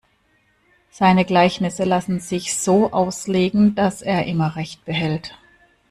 Seine 0.89 1.25
Gleichnisse 1.25 1.83
lassen 1.83 2.19
sich 2.21 2.57
so 2.57 2.91
auslegen, 2.91 3.75
dass 3.75 4.01
er 4.01 4.25
immer 4.25 4.55
Recht 4.55 4.83
behält. 4.83 5.37